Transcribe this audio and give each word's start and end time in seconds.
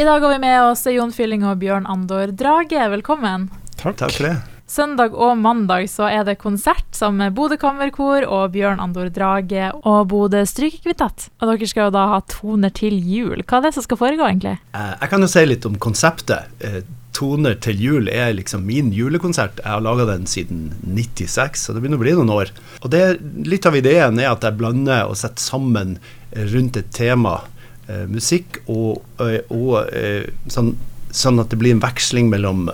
I 0.00 0.04
dag 0.04 0.20
har 0.20 0.30
vi 0.32 0.38
med 0.38 0.62
oss 0.64 0.86
Jon 0.88 1.10
Fylling 1.12 1.42
og 1.44 1.58
Bjørn 1.60 1.84
Andor 1.84 2.30
Drage. 2.32 2.86
Velkommen. 2.88 3.50
Takk. 3.76 3.98
Takk 4.00 4.14
for 4.16 4.28
det. 4.30 4.36
Søndag 4.70 5.12
og 5.12 5.34
mandag 5.36 5.90
så 5.92 6.06
er 6.08 6.22
det 6.24 6.38
konsert 6.40 6.86
sammen 6.96 7.20
med 7.26 7.34
Bodø 7.36 7.58
Kammerkor 7.60 8.24
og 8.24 8.54
Bjørn 8.54 8.80
Andor 8.80 9.10
Drage 9.12 9.66
og 9.82 10.06
Bodø 10.08 10.40
Strykekvintett. 10.48 11.26
Og 11.42 11.50
dere 11.50 11.68
skal 11.68 11.90
jo 11.90 11.94
da 11.98 12.06
ha 12.14 12.22
toner 12.32 12.72
til 12.80 12.96
jul. 12.96 13.42
Hva 13.44 13.58
er 13.60 13.66
det 13.66 13.74
som 13.76 13.84
skal 13.84 14.00
foregå, 14.00 14.24
egentlig? 14.30 14.54
Eh, 14.72 14.94
Jeg 15.02 15.12
kan 15.12 15.20
jo 15.20 15.30
si 15.34 15.44
litt 15.50 15.68
om 15.68 15.76
konseptet. 15.76 16.48
Eh, 16.64 16.80
Toner 17.12 17.60
til 17.60 17.76
jul 17.84 18.08
er 18.08 18.32
liksom 18.32 18.64
min 18.64 18.92
julekonsert. 18.96 19.60
Jeg 19.60 19.68
har 19.68 19.84
laga 19.84 20.06
den 20.14 20.24
siden 20.30 20.70
96, 20.86 21.66
så 21.66 21.74
det 21.74 21.82
begynner 21.82 22.00
å 22.00 22.06
bli 22.06 22.16
noen 22.16 22.32
år. 22.32 22.56
Og 22.80 22.88
det, 22.94 23.18
Litt 23.44 23.66
av 23.68 23.76
ideen 23.76 24.16
er 24.22 24.30
at 24.32 24.46
jeg 24.48 24.56
blander 24.56 25.10
og 25.10 25.18
setter 25.20 25.42
sammen 25.42 25.98
rundt 26.32 26.78
et 26.80 26.88
tema 26.94 27.42
musikk, 28.10 28.60
og, 28.70 29.02
eh, 29.22 29.40
og 29.52 29.90
eh, 29.96 30.28
sånn, 30.52 30.74
sånn 31.10 31.42
at 31.42 31.52
det 31.52 31.58
blir 31.60 31.76
en 31.76 31.82
veksling 31.82 32.30
mellom 32.32 32.68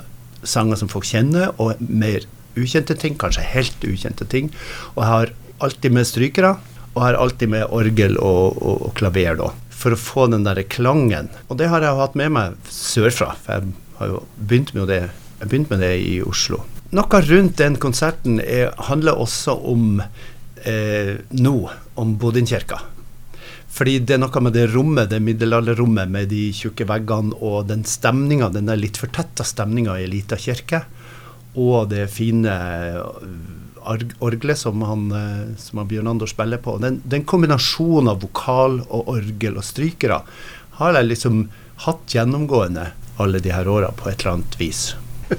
sanger 0.47 0.79
som 0.81 0.91
folk 0.93 1.07
kjenner, 1.09 1.53
og 1.63 1.81
mer 1.81 2.27
ukjente 2.57 2.97
ting, 2.99 3.17
kanskje 3.21 3.45
helt 3.53 3.85
ukjente 3.85 4.27
ting. 4.33 4.51
Og 4.95 5.03
jeg 5.03 5.13
har 5.13 5.35
alltid 5.67 5.97
med 5.97 6.09
strykere, 6.09 6.55
og 6.95 7.01
jeg 7.01 7.07
har 7.09 7.21
alltid 7.21 7.53
med 7.53 7.75
orgel 7.77 8.17
og, 8.23 8.57
og, 8.61 8.87
og 8.89 8.95
klaver, 8.99 9.37
da. 9.41 9.51
For 9.77 9.93
å 9.93 10.01
få 10.01 10.29
den 10.33 10.47
der 10.47 10.63
klangen. 10.73 11.29
Og 11.51 11.59
det 11.61 11.69
har 11.69 11.85
jeg 11.85 11.99
hatt 11.99 12.17
med 12.17 12.33
meg 12.33 12.73
sørfra. 12.73 13.35
For 13.45 13.59
jeg 13.59 13.75
har 13.99 14.15
jo 14.15 14.23
begynt 14.39 14.73
med 14.77 14.89
det, 14.89 15.03
jeg 15.43 15.51
begynte 15.51 15.75
med 15.75 15.85
det 15.85 15.93
i 16.01 16.17
Oslo. 16.25 16.63
Noe 16.97 17.21
rundt 17.27 17.59
den 17.61 17.77
konserten 17.83 18.39
er, 18.41 18.71
handler 18.89 19.19
også 19.21 19.57
om 19.69 20.01
eh, 20.01 21.17
nå, 21.37 21.57
om 22.01 22.15
Bodinkirka. 22.21 22.81
Fordi 23.77 23.99
det 24.09 24.17
er 24.17 24.23
noe 24.23 24.41
med 24.41 24.55
det 24.57 24.71
rommet, 24.73 25.11
det 25.11 25.21
middelalderrommet 25.21 26.09
med 26.09 26.31
de 26.33 26.47
tjukke 26.57 26.87
veggene 26.89 27.37
og 27.45 27.67
den 27.69 27.85
stemninga, 27.85 28.49
den 28.55 28.71
der 28.71 28.81
litt 28.81 28.97
fortetta 29.01 29.45
stemninga 29.45 29.99
i 29.99 30.07
ei 30.07 30.13
lita 30.15 30.39
kirke, 30.41 30.81
og 31.61 31.91
det 31.93 32.07
fine 32.13 32.55
arg- 33.87 34.17
orgelet 34.19 34.59
som 34.59 34.83
eh, 34.83 35.57
som 35.57 35.79
han 35.79 35.89
Bjørn 35.89 36.09
Andor 36.09 36.27
spiller 36.31 36.61
på. 36.63 36.79
Den, 36.83 37.01
den 37.05 37.25
kombinasjonen 37.25 38.13
av 38.13 38.23
vokal 38.25 38.81
og 38.89 39.09
orgel 39.13 39.57
og 39.57 39.65
strykere 39.65 40.23
har 40.81 40.97
jeg 40.99 41.11
liksom 41.11 41.49
hatt 41.87 42.15
gjennomgående 42.17 42.91
alle 43.21 43.41
de 43.41 43.53
her 43.53 43.69
åra 43.69 43.93
på 43.97 44.11
et 44.11 44.21
eller 44.21 44.39
annet 44.39 44.57
vis. 44.61 44.87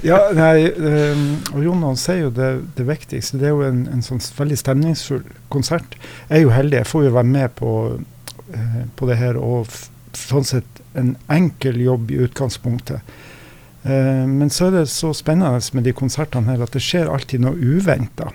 Ja, 0.04 0.18
nei, 0.36 0.68
eh, 0.68 1.20
og 1.54 1.62
Jon 1.64 1.84
han 1.86 1.96
sier 1.96 2.26
jo 2.26 2.32
det, 2.34 2.48
det 2.76 2.84
viktigste. 2.88 3.38
Det 3.40 3.48
er 3.48 3.54
jo 3.54 3.64
en, 3.64 3.86
en 3.88 4.04
sånn 4.04 4.20
veldig 4.20 4.58
stemningsfull 4.60 5.24
konsert. 5.52 5.96
Jeg 6.28 6.42
er 6.42 6.44
jo 6.44 6.52
heldig, 6.52 6.82
jeg 6.82 6.90
får 6.90 7.06
jo 7.06 7.14
være 7.14 7.30
med 7.30 7.54
på, 7.56 7.70
eh, 8.54 8.82
på 8.96 9.08
det 9.08 9.18
her, 9.20 9.38
og 9.38 9.70
sånn 10.16 10.46
sett 10.46 10.82
en 10.98 11.14
enkel 11.32 11.80
jobb 11.80 12.10
i 12.10 12.20
utgangspunktet. 12.26 13.16
Eh, 13.82 14.24
men 14.26 14.50
så 14.50 14.68
er 14.68 14.80
det 14.80 14.86
så 14.92 15.12
spennende 15.16 15.60
med 15.72 15.86
de 15.86 15.94
konsertene 15.96 16.52
her 16.52 16.64
at 16.64 16.74
det 16.76 16.84
skjer 16.84 17.10
alltid 17.12 17.44
noe 17.44 17.56
uventa. 17.56 18.32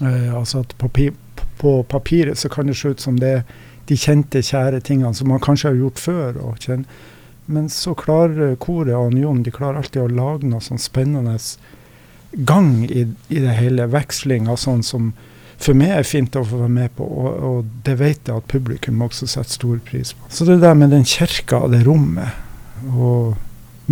Eh, 0.00 0.32
altså 0.36 0.62
at 0.64 0.76
på, 0.78 1.72
papiret 1.88 2.38
så 2.38 2.52
kan 2.52 2.68
det 2.68 2.76
se 2.78 2.94
ut 2.94 3.02
som 3.02 3.18
det 3.20 3.32
er 3.40 3.44
de 3.86 3.96
kjente, 3.98 4.42
kjære 4.42 4.80
tingene 4.82 5.14
som 5.14 5.30
man 5.30 5.42
kanskje 5.42 5.70
har 5.70 5.78
gjort 5.78 6.02
før. 6.02 6.40
og 6.42 6.58
men 7.46 7.68
så 7.70 7.94
klarer 7.94 8.56
koret 8.58 8.96
og 8.96 9.14
Jon 9.14 9.44
de 9.46 9.52
klarer 9.54 9.78
alltid 9.78 10.02
å 10.02 10.10
lage 10.10 10.48
noe 10.50 10.60
sånn 10.60 10.82
spennende 10.82 11.36
gang 12.32 12.84
i, 12.90 13.06
i 13.30 13.38
det 13.38 13.54
hele. 13.54 13.86
Veksling 13.86 14.48
av 14.50 14.58
sånn 14.58 14.82
som 14.82 15.12
for 15.62 15.78
meg 15.78 15.94
er 15.96 16.06
fint 16.06 16.36
å 16.36 16.44
få 16.44 16.60
være 16.62 16.72
med 16.72 16.92
på, 16.98 17.06
og, 17.06 17.28
og 17.48 17.70
det 17.86 17.96
vet 18.00 18.28
jeg 18.28 18.36
at 18.36 18.48
publikum 18.50 19.02
også 19.06 19.28
setter 19.30 19.56
stor 19.56 19.78
pris 19.86 20.12
på. 20.12 20.28
Så 20.32 20.46
det 20.48 20.58
der 20.62 20.76
med 20.78 20.92
den 20.94 21.06
kirka 21.08 21.62
og 21.64 21.72
det 21.72 21.82
rommet, 21.86 22.42
og 22.92 23.36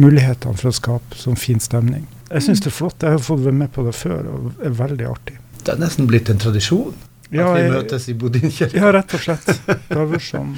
mulighetene 0.01 0.59
for 0.59 0.71
å 0.71 0.75
skape 0.75 1.19
sånn 1.19 1.39
fin 1.41 1.63
stemning. 1.63 2.05
Jeg 2.31 2.47
syns 2.47 2.63
det 2.65 2.71
er 2.73 2.77
flott. 2.77 3.03
Jeg 3.05 3.17
har 3.17 3.23
fått 3.23 3.45
være 3.45 3.57
med 3.57 3.73
på 3.75 3.85
det 3.87 3.95
før, 3.97 4.29
og 4.31 4.47
det 4.59 4.69
er 4.69 4.79
veldig 4.79 5.09
artig. 5.09 5.37
Det 5.65 5.75
er 5.75 5.81
nesten 5.81 6.09
blitt 6.11 6.29
en 6.29 6.41
tradisjon 6.43 6.93
Ja, 7.33 7.47
at 7.49 7.57
vi 7.57 7.69
møtes 7.73 8.09
i 8.13 8.15
Bodinkirka 8.21 8.77
Ja, 8.77 8.91
rett 8.93 9.15
og 9.17 9.23
slett. 9.23 9.47
Det 9.65 9.97
har 9.97 10.11
vært 10.11 10.27
sånn. 10.27 10.53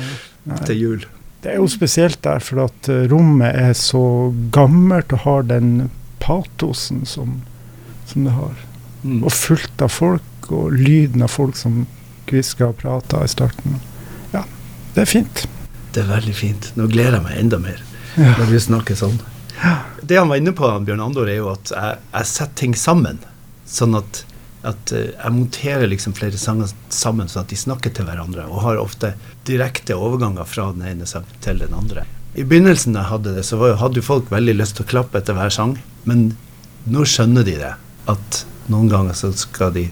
Nei. 0.49 0.59
til 0.69 0.81
jul. 0.81 1.05
Det 1.45 1.53
er 1.53 1.61
jo 1.61 1.69
spesielt 1.71 2.19
der, 2.27 2.41
for 2.43 2.65
at 2.65 2.89
eh, 2.91 3.05
rommet 3.11 3.55
er 3.55 3.77
så 3.79 4.33
gammelt 4.55 5.13
og 5.15 5.23
har 5.27 5.47
den 5.47 5.91
patosen 6.23 7.05
som, 7.07 7.37
som 8.11 8.27
det 8.27 8.35
har. 8.35 8.57
Mm. 9.05 9.21
Og 9.21 9.31
fullt 9.31 9.85
av 9.85 9.93
folk, 9.95 10.25
og 10.55 10.73
lyden 10.77 11.23
av 11.27 11.33
folk 11.33 11.57
som 11.59 11.85
hvisker 12.31 12.71
og 12.73 12.79
prater 12.81 13.25
i 13.25 13.31
starten. 13.31 13.79
Ja, 14.35 14.43
det 14.95 15.05
er 15.07 15.11
fint. 15.11 15.45
Det 15.95 16.03
er 16.05 16.11
veldig 16.11 16.35
fint. 16.37 16.71
Nå 16.77 16.89
gleder 16.93 17.19
jeg 17.21 17.25
meg 17.29 17.39
enda 17.41 17.59
mer 17.63 17.83
Ja. 18.17 18.33
når 18.39 18.51
vi 18.51 18.59
snakker 18.61 18.97
sånn. 18.99 19.19
Det 20.03 20.17
han 20.19 20.29
var 20.29 20.37
inne 20.37 20.53
på, 20.53 20.69
Bjørn 20.85 21.01
Andor, 21.01 21.29
er 21.29 21.37
jo 21.41 21.51
at 21.53 21.71
jeg, 21.73 21.99
jeg 22.13 22.27
setter 22.33 22.55
ting 22.61 22.75
sammen. 22.77 23.19
Sånn 23.67 23.97
at, 23.97 24.21
at 24.63 24.93
eh, 24.93 25.13
jeg 25.17 25.33
monterer 25.33 25.87
liksom 25.89 26.13
flere 26.19 26.37
sanger 26.39 26.71
sammen 26.93 27.29
sånn 27.29 27.43
at 27.47 27.51
de 27.55 27.57
snakker 27.57 27.91
til 27.97 28.05
hverandre. 28.09 28.45
Og 28.53 28.61
har 28.67 28.77
ofte 28.83 29.15
direkte 29.49 29.97
overganger 29.97 30.45
fra 30.49 30.69
den 30.77 30.85
ene 30.93 31.07
sangen 31.09 31.41
til 31.45 31.59
den 31.65 31.75
andre. 31.75 32.05
I 32.37 32.45
begynnelsen 32.45 32.93
da 32.93 33.01
jeg 33.07 33.11
hadde 33.15 33.35
det, 33.39 33.45
så 33.49 33.59
hadde 33.81 34.03
folk 34.05 34.29
veldig 34.31 34.59
lyst 34.59 34.77
til 34.77 34.85
å 34.85 34.91
klappe 34.91 35.19
etter 35.23 35.35
hver 35.39 35.51
sang. 35.55 35.79
Men 36.05 36.35
nå 36.85 37.07
skjønner 37.09 37.47
de 37.49 37.57
det. 37.63 37.73
At 38.13 38.43
noen 38.69 38.91
ganger 38.93 39.17
så 39.17 39.33
skal 39.35 39.73
de, 39.73 39.87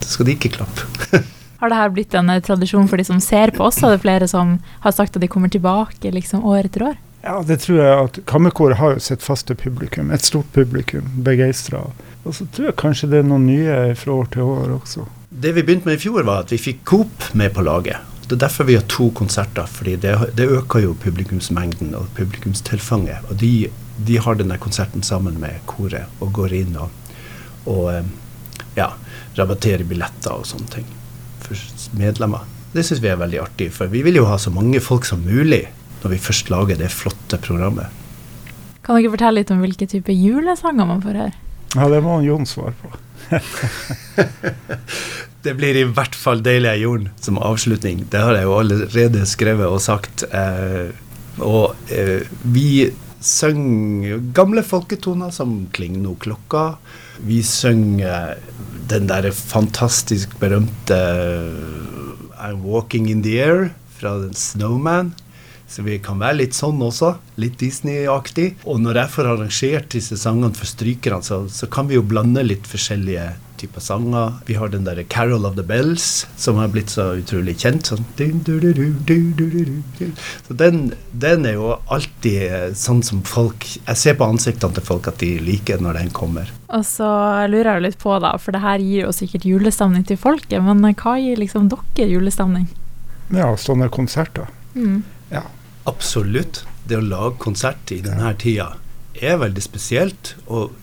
så 0.00 0.16
skal 0.16 0.28
de 0.28 0.36
ikke 0.38 0.54
klappe. 0.58 1.22
Har 1.60 1.68
det 1.68 1.76
her 1.76 1.92
blitt 1.92 2.14
en 2.16 2.32
eh, 2.32 2.40
tradisjon 2.40 2.88
for 2.88 2.96
de 2.96 3.04
som 3.04 3.20
ser 3.20 3.52
på 3.56 3.66
oss? 3.66 3.82
Er 3.84 3.92
det 3.94 4.02
flere 4.04 4.28
som 4.30 4.56
har 4.80 4.96
sagt 4.96 5.16
at 5.16 5.22
de 5.22 5.28
kommer 5.28 5.52
tilbake 5.52 6.12
liksom 6.14 6.44
år 6.48 6.70
etter 6.70 6.86
år? 6.88 6.98
Ja, 7.20 7.42
det 7.44 7.58
tror 7.66 7.80
jeg 7.82 8.04
at 8.06 8.20
Kammerkoret 8.30 8.78
har 8.80 8.94
jo 8.94 9.02
sitt 9.04 9.20
faste 9.20 9.54
publikum. 9.54 10.08
Et 10.10 10.24
stort 10.24 10.48
publikum. 10.54 11.04
Begeistra. 11.20 11.82
Og 12.24 12.36
så 12.36 12.46
tror 12.48 12.70
jeg 12.70 12.78
kanskje 12.80 13.10
det 13.12 13.20
er 13.20 13.28
noen 13.28 13.44
nye 13.48 13.74
fra 14.00 14.14
år 14.22 14.30
til 14.32 14.48
år 14.48 14.72
også. 14.78 15.04
Det 15.28 15.52
vi 15.56 15.64
begynte 15.64 15.88
med 15.88 15.98
i 15.98 16.00
fjor, 16.00 16.24
var 16.24 16.46
at 16.46 16.54
vi 16.54 16.60
fikk 16.60 16.80
Coop 16.88 17.28
med 17.36 17.52
på 17.56 17.64
laget. 17.64 18.00
Det 18.24 18.36
er 18.38 18.44
derfor 18.46 18.64
vi 18.68 18.78
har 18.78 18.86
to 18.88 19.10
konserter, 19.16 19.66
fordi 19.66 19.96
det, 20.00 20.14
det 20.38 20.48
øker 20.48 20.84
jo 20.84 20.96
publikumsmengden 21.02 21.92
og 21.98 22.08
publikumstilfanget. 22.16 23.28
Og 23.28 23.40
de, 23.40 23.68
de 24.06 24.18
har 24.22 24.38
denne 24.38 24.56
konserten 24.62 25.02
sammen 25.02 25.40
med 25.42 25.60
koret 25.66 26.08
og 26.22 26.32
går 26.38 26.54
inn 26.60 26.76
og, 26.78 26.92
og 27.66 27.88
eh, 27.92 28.12
ja, 28.78 28.92
rabatterer 29.40 29.86
billetter 29.88 30.36
og 30.36 30.48
sånne 30.48 30.70
ting 30.76 30.88
for 31.40 31.98
medlemmer. 31.98 32.46
Det 32.70 32.84
syns 32.86 33.02
vi 33.02 33.10
er 33.10 33.18
veldig 33.18 33.40
artig, 33.42 33.70
for 33.74 33.90
vi 33.90 34.04
vil 34.06 34.20
jo 34.20 34.28
ha 34.30 34.36
så 34.38 34.52
mange 34.54 34.80
folk 34.84 35.08
som 35.08 35.24
mulig 35.26 35.64
når 36.02 36.14
vi 36.14 36.22
først 36.22 36.50
lager 36.52 36.78
det 36.80 36.92
flotte 36.94 37.40
programmet. 37.42 37.90
Kan 38.86 38.96
dere 38.96 39.12
fortelle 39.12 39.40
litt 39.40 39.50
om 39.52 39.60
hvilke 39.64 39.88
type 39.90 40.14
julesanger 40.14 40.88
man 40.88 41.02
får 41.04 41.18
høre? 41.24 41.34
Ja, 41.76 41.86
det 41.90 42.00
må 42.02 42.20
Jon 42.24 42.46
svare 42.48 42.74
på. 42.80 42.88
Det 45.40 45.54
blir 45.56 45.76
i 45.78 45.86
hvert 45.88 46.16
fall 46.18 46.42
'Deilig 46.44 46.68
er 46.68 46.80
jorden' 46.82 47.12
som 47.16 47.38
avslutning. 47.40 48.02
Det 48.12 48.20
har 48.20 48.36
jeg 48.36 48.44
jo 48.44 48.58
allerede 48.58 49.22
skrevet 49.24 49.72
og 49.72 49.80
sagt. 49.80 50.24
Eh, 50.36 50.90
og 51.40 51.78
eh, 51.88 52.26
vi 52.44 52.90
synger 53.24 54.20
gamle 54.36 54.60
folketoner 54.60 55.32
som 55.32 55.68
'Kling 55.72 56.02
no 56.02 56.12
klokka'. 56.20 56.76
Vi 57.24 57.40
synger 57.42 58.36
den 58.90 59.06
der 59.10 59.30
fantastisk 59.30 60.32
berømte 60.40 60.98
'I'm 62.40 62.62
Walking 62.64 63.10
in 63.10 63.22
the 63.22 63.38
Air' 63.38 63.70
fra 63.98 64.18
den 64.18 64.34
'Snowman'. 64.34 65.12
Så 65.68 65.82
vi 65.82 65.98
kan 66.02 66.18
være 66.18 66.40
litt 66.40 66.56
sånn 66.56 66.80
også. 66.82 67.14
Litt 67.38 67.60
Disney-aktig. 67.60 68.56
Og 68.66 68.80
når 68.82 69.04
jeg 69.04 69.12
får 69.14 69.28
arrangert 69.30 69.92
disse 69.94 70.16
sangene 70.18 70.56
for 70.58 70.66
strykerne, 70.66 71.22
så, 71.22 71.44
så 71.46 71.68
kan 71.70 71.86
vi 71.86 71.94
jo 71.94 72.02
blande 72.02 72.42
litt 72.42 72.66
forskjellige 72.66 73.28
typer 73.60 73.82
sanger. 73.84 74.38
Vi 74.48 74.56
har 74.58 74.72
den 74.72 74.86
derre 74.88 75.04
'Carol 75.04 75.46
of 75.46 75.56
the 75.56 75.62
Bells', 75.66 76.26
som 76.36 76.56
har 76.56 76.68
blitt 76.68 76.90
så 76.90 77.10
utrolig 77.20 77.56
kjent. 77.60 77.86
Sånn. 77.86 78.04
Så 80.46 80.56
den, 80.56 80.92
den 81.12 81.46
er 81.46 81.54
jo 81.58 81.76
alltid 81.88 82.42
eh, 82.42 82.72
sånn 82.74 83.02
som 83.02 83.22
folk 83.22 83.66
Jeg 83.86 83.96
ser 83.96 84.18
på 84.18 84.26
ansiktene 84.26 84.74
til 84.74 84.84
folk 84.86 85.08
at 85.08 85.20
de 85.22 85.38
liker 85.38 85.80
når 85.80 86.00
den 86.00 86.10
kommer. 86.10 86.50
Og 86.68 86.84
så 86.86 87.08
lurer 87.50 87.74
jeg 87.74 87.86
litt 87.88 87.98
på, 88.02 88.18
da, 88.22 88.36
for 88.38 88.56
det 88.56 88.64
her 88.64 88.78
gir 88.78 89.06
jo 89.06 89.14
sikkert 89.14 89.46
julestemning 89.48 90.04
til 90.06 90.20
folket, 90.20 90.60
men 90.64 90.84
eh, 90.84 90.96
hva 90.96 91.16
gir 91.20 91.40
liksom 91.40 91.70
dere 91.70 92.10
julestemning? 92.10 92.68
Ja, 93.30 93.54
sånne 93.56 93.88
konserter. 93.92 94.50
Mm. 94.74 95.02
Absolutt. 95.88 96.64
Det 96.84 96.98
å 96.98 97.04
lage 97.04 97.38
konsert 97.40 97.90
i 97.94 98.00
denne 98.04 98.32
tida 98.38 98.72
er 99.18 99.40
veldig 99.40 99.62
spesielt. 99.64 100.34
Og 100.46 100.76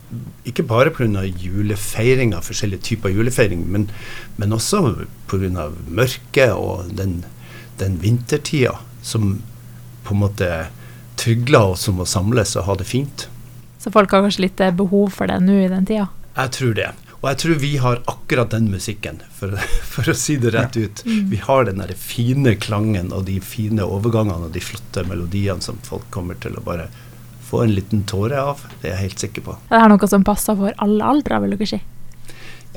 ikke 0.48 0.66
bare 0.68 0.94
pga. 0.96 1.24
julefeiringa, 1.24 2.42
forskjellige 2.42 2.84
typer 2.92 3.14
julefeiring, 3.14 3.66
men, 3.72 3.90
men 4.38 4.54
også 4.54 5.08
pga. 5.28 5.70
mørket 5.88 6.54
og 6.54 6.92
den, 6.96 7.24
den 7.80 8.02
vintertida 8.02 8.78
som 9.02 9.42
på 10.04 10.16
en 10.16 10.24
måte 10.24 10.52
trygler 11.18 11.74
oss 11.74 11.88
om 11.90 12.00
å 12.00 12.06
samles 12.06 12.56
og 12.56 12.68
ha 12.68 12.78
det 12.80 12.88
fint. 12.88 13.28
Så 13.82 13.92
folk 13.94 14.12
har 14.12 14.24
kanskje 14.26 14.48
litt 14.48 14.62
eh, 14.64 14.74
behov 14.74 15.12
for 15.16 15.30
det 15.30 15.40
nå 15.44 15.60
i 15.64 15.70
den 15.72 15.86
tida? 15.88 16.08
Jeg 16.38 16.54
tror 16.58 16.74
det. 16.78 16.92
Og 17.18 17.26
jeg 17.32 17.40
tror 17.42 17.60
vi 17.62 17.72
har 17.82 18.02
akkurat 18.12 18.52
den 18.54 18.70
musikken, 18.70 19.20
for, 19.34 19.58
for 19.94 20.12
å 20.12 20.16
si 20.18 20.38
det 20.42 20.54
rett 20.54 20.78
ut. 20.78 21.02
Vi 21.06 21.42
har 21.42 21.66
den 21.68 21.82
der 21.82 21.94
fine 21.98 22.56
klangen 22.62 23.12
og 23.16 23.26
de 23.30 23.40
fine 23.42 23.86
overgangene 23.86 24.50
og 24.50 24.56
de 24.56 24.64
flotte 24.64 25.04
melodiene 25.10 25.66
som 25.66 25.82
folk 25.88 26.06
kommer 26.14 26.38
til 26.44 26.58
å 26.58 26.66
bare 26.66 26.88
få 27.48 27.64
en 27.64 27.76
liten 27.76 28.04
tåre 28.10 28.42
av. 28.42 28.64
Det 28.82 28.90
er 28.90 28.96
jeg 28.96 29.04
helt 29.06 29.24
sikker 29.24 29.46
på. 29.46 29.56
Det 29.70 29.80
er 29.80 29.92
noe 29.92 30.10
som 30.12 30.26
passer 30.28 30.58
for 30.60 30.76
alle 30.84 31.12
aldre, 31.14 31.40
vil 31.44 31.56
dere 31.56 31.70
si. 31.72 31.82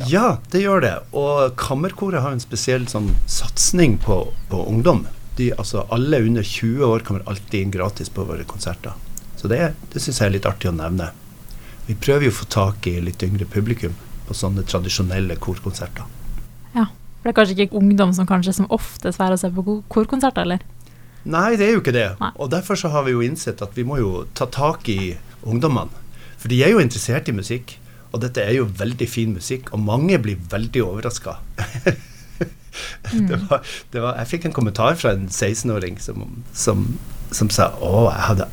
Ja, 0.09 0.39
det 0.53 0.63
gjør 0.63 0.85
det. 0.85 0.95
Og 1.17 1.57
Kammerkoret 1.61 2.23
har 2.25 2.33
en 2.33 2.43
spesiell 2.43 2.87
sånn 2.89 3.11
satsing 3.29 3.99
på, 4.01 4.23
på 4.49 4.63
ungdom. 4.71 5.05
De, 5.37 5.51
altså 5.53 5.85
Alle 5.95 6.21
under 6.25 6.45
20 6.47 6.85
år 6.85 7.05
kommer 7.07 7.27
alltid 7.29 7.65
inn 7.67 7.75
gratis 7.75 8.09
på 8.13 8.25
våre 8.29 8.47
konserter. 8.49 8.97
Så 9.37 9.49
det, 9.49 9.73
det 9.93 10.03
syns 10.03 10.21
jeg 10.21 10.31
er 10.31 10.37
litt 10.39 10.49
artig 10.49 10.71
å 10.71 10.77
nevne. 10.77 11.11
Vi 11.89 11.97
prøver 11.99 12.29
jo 12.29 12.33
å 12.35 12.39
få 12.41 12.49
tak 12.53 12.87
i 12.87 12.99
litt 13.03 13.23
yngre 13.25 13.49
publikum 13.51 13.97
på 14.29 14.37
sånne 14.37 14.65
tradisjonelle 14.69 15.37
korkonserter. 15.43 16.07
Ja. 16.77 16.87
For 17.21 17.29
det 17.29 17.33
er 17.33 17.37
kanskje 17.37 17.57
ikke 17.57 17.81
ungdom 17.81 18.13
som 18.17 18.29
kanskje 18.29 18.55
som 18.57 18.69
oftest 18.73 19.21
værer 19.21 19.41
seg 19.41 19.57
på 19.57 19.81
korkonserter, 19.93 20.47
eller? 20.47 20.63
Nei, 21.29 21.57
det 21.61 21.67
er 21.67 21.75
jo 21.75 21.83
ikke 21.83 21.97
det. 21.97 22.09
Nei. 22.21 22.31
Og 22.41 22.51
derfor 22.53 22.79
så 22.81 22.91
har 22.93 23.05
vi 23.07 23.15
jo 23.15 23.25
innsett 23.25 23.61
at 23.65 23.77
vi 23.77 23.85
må 23.85 24.01
jo 24.01 24.25
ta 24.37 24.49
tak 24.49 24.89
i 24.89 25.17
ungdommene. 25.43 25.93
For 26.41 26.49
de 26.49 26.63
er 26.65 26.73
jo 26.73 26.81
interessert 26.81 27.29
i 27.29 27.37
musikk, 27.37 27.75
og 28.11 28.23
dette 28.25 28.43
er 28.43 28.57
jo 28.57 28.69
veldig 28.79 29.07
fin 29.09 29.35
musikk, 29.37 29.69
og 29.75 29.83
mange 29.85 30.17
blir 30.23 30.41
veldig 30.51 30.83
overraska. 30.87 31.37
det 33.29 33.41
var, 33.51 33.61
det 33.93 34.03
var, 34.03 34.17
jeg 34.23 34.31
fikk 34.33 34.49
en 34.49 34.57
kommentar 34.57 34.97
fra 34.99 35.13
en 35.17 35.29
16-åring 35.29 36.01
som, 36.03 36.25
som, 36.57 36.87
som 37.35 37.53
sa 37.53 37.71
å, 37.77 38.09
jeg 38.09 38.27
hadde 38.31 38.49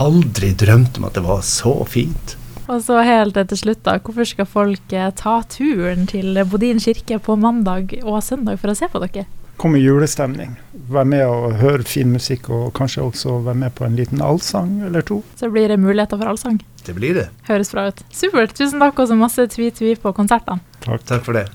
aldri 0.00 0.52
drømt 0.54 1.00
om 1.00 1.08
at 1.08 1.16
det 1.16 1.24
var 1.26 1.42
så 1.46 1.74
fint. 1.88 2.36
Og 2.70 2.84
så 2.84 3.00
helt 3.02 3.34
til 3.34 3.58
slutt, 3.58 3.82
da. 3.82 3.96
Hvorfor 3.98 4.28
skal 4.28 4.46
folk 4.46 4.92
eh, 4.94 5.10
ta 5.18 5.40
turen 5.50 6.06
til 6.10 6.38
Bodin 6.46 6.78
kirke 6.82 7.18
på 7.18 7.34
mandag 7.40 7.96
og 8.04 8.20
søndag 8.22 8.60
for 8.62 8.70
å 8.70 8.76
se 8.78 8.86
på 8.92 9.02
dere? 9.02 9.26
Kom 9.60 9.74
i 9.76 9.80
julestemning. 9.84 10.54
Vær 10.88 11.04
med 11.04 11.20
og 11.28 11.58
høre 11.60 11.84
fin 11.84 12.08
musikk, 12.08 12.46
og 12.48 12.70
kanskje 12.78 13.02
også 13.04 13.34
være 13.44 13.60
med 13.60 13.74
på 13.76 13.84
en 13.84 13.98
liten 13.98 14.22
allsang 14.24 14.78
eller 14.86 15.04
to. 15.04 15.18
Så 15.36 15.50
blir 15.52 15.68
det 15.68 15.76
muligheter 15.76 16.16
for 16.16 16.32
allsang. 16.32 16.56
Det 16.86 16.94
blir 16.96 17.18
det. 17.18 17.26
Høres 17.44 17.68
bra 17.74 17.90
ut. 17.90 18.00
Supert. 18.08 18.56
Tusen 18.56 18.80
takk, 18.80 18.96
og 19.04 19.10
så 19.10 19.18
masse 19.20 19.44
tvi-tvi 19.52 19.98
på 20.00 20.14
konsertene. 20.16 20.64
Takk. 20.80 21.04
Takk 21.04 21.28
for 21.28 21.36
det. 21.36 21.50